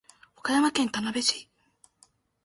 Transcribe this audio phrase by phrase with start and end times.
[0.35, 1.47] 和歌山県田辺市